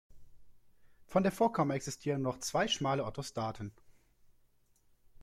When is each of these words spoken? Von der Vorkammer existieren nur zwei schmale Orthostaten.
Von 1.05 1.21
der 1.21 1.31
Vorkammer 1.31 1.75
existieren 1.75 2.23
nur 2.23 2.39
zwei 2.39 2.67
schmale 2.67 3.03
Orthostaten. 3.03 3.71